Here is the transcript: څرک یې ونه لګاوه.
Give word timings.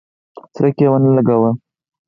څرک 0.53 0.75
یې 0.81 0.87
ونه 0.91 1.09
لګاوه. 1.17 1.51